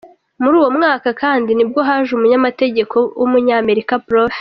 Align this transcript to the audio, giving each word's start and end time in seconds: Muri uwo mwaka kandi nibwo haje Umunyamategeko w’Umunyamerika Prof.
Muri 0.41 0.55
uwo 0.61 0.69
mwaka 0.77 1.09
kandi 1.21 1.49
nibwo 1.53 1.79
haje 1.87 2.11
Umunyamategeko 2.17 2.95
w’Umunyamerika 3.19 3.93
Prof. 4.07 4.29